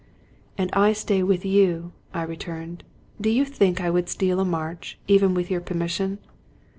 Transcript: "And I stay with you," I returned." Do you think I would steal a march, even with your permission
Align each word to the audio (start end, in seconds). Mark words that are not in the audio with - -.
"And 0.57 0.71
I 0.73 0.93
stay 0.93 1.21
with 1.21 1.45
you," 1.45 1.91
I 2.11 2.23
returned." 2.23 2.83
Do 3.21 3.29
you 3.29 3.45
think 3.45 3.79
I 3.79 3.91
would 3.91 4.09
steal 4.09 4.39
a 4.39 4.45
march, 4.45 4.97
even 5.07 5.35
with 5.35 5.51
your 5.51 5.61
permission 5.61 6.17